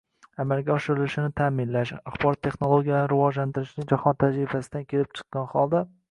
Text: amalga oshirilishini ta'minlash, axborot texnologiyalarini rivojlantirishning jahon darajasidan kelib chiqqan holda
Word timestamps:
amalga 0.43 0.71
oshirilishini 0.75 1.29
ta'minlash, 1.41 1.91
axborot 2.11 2.41
texnologiyalarini 2.47 3.11
rivojlantirishning 3.13 3.89
jahon 3.93 4.17
darajasidan 4.25 4.87
kelib 4.95 5.13
chiqqan 5.21 5.47
holda 5.53 5.83